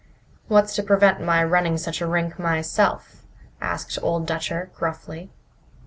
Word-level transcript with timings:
"What's 0.47 0.73
to 0.77 0.81
prevent 0.81 1.21
my 1.21 1.43
running 1.43 1.77
such 1.77 2.01
a 2.01 2.07
rink 2.07 2.39
myself?" 2.39 3.23
asked 3.61 3.99
Old 4.01 4.25
Dutcher 4.25 4.71
gruffly. 4.73 5.29